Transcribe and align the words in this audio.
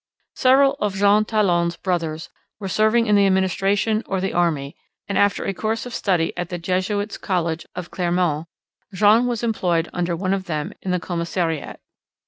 Several 0.35 0.77
of 0.79 0.95
Jean 0.95 1.25
Talon's 1.25 1.75
brothers 1.77 2.31
were 2.59 2.67
serving 2.67 3.05
in 3.05 3.15
the 3.15 3.27
administration 3.27 4.01
or 4.07 4.19
the 4.19 4.33
army, 4.33 4.75
and, 5.07 5.15
after 5.15 5.45
a 5.45 5.53
course 5.53 5.85
of 5.85 5.93
study 5.93 6.35
at 6.35 6.49
the 6.49 6.57
Jesuits' 6.57 7.19
College 7.19 7.67
of 7.75 7.91
Clermont, 7.91 8.47
Jean 8.91 9.27
was 9.27 9.43
employed 9.43 9.89
under 9.93 10.15
one 10.15 10.33
of 10.33 10.45
them 10.45 10.73
in 10.81 10.89
the 10.89 10.99
commissariat. 10.99 11.79